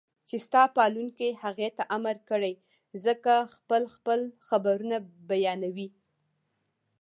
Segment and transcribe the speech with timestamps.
[0.27, 2.53] چې ستا پالونکي هغې ته امر کړی
[3.03, 4.97] زکه خپل خپل خبرونه
[5.29, 5.87] بيانوي